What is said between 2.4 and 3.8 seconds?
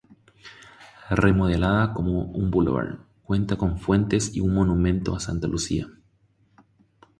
boulevard, cuenta con